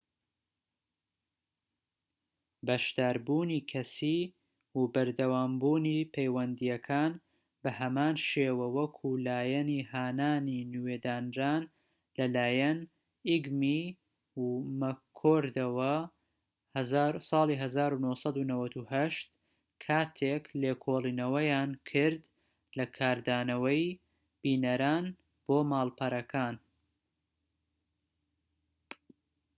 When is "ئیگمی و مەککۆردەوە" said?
13.27-15.95